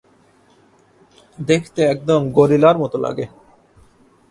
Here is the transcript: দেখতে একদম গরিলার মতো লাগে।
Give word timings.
দেখতে 1.37 1.81
একদম 1.85 2.21
গরিলার 2.31 2.75
মতো 2.77 2.97
লাগে। 2.97 3.25